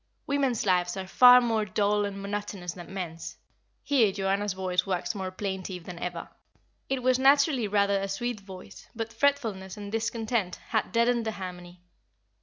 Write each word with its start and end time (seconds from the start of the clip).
Women's 0.25 0.65
lives 0.65 0.97
are 0.97 1.05
far 1.05 1.39
more 1.41 1.63
dull 1.63 2.05
and 2.05 2.19
monotonous 2.19 2.73
than 2.73 2.91
men's;" 2.91 3.37
here 3.83 4.11
Joanna's 4.11 4.53
voice 4.53 4.83
waxed 4.83 5.13
more 5.13 5.29
plaintive 5.29 5.83
than 5.83 5.99
ever 5.99 6.27
it 6.89 7.03
was 7.03 7.19
naturally 7.19 7.67
rather 7.67 8.01
a 8.01 8.07
sweet 8.07 8.39
voice, 8.39 8.89
but 8.95 9.13
fretfulness 9.13 9.77
and 9.77 9.91
discontent 9.91 10.55
had 10.69 10.91
deadened 10.91 11.25
the 11.27 11.33
harmony. 11.33 11.81